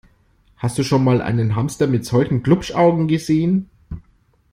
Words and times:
Hast 0.57 0.79
du 0.79 0.83
schon 0.83 1.03
mal 1.03 1.21
einen 1.21 1.55
Hamster 1.55 1.85
mit 1.85 2.07
solchen 2.07 2.41
Glupschaugen 2.41 3.07
gesehen? 3.07 3.69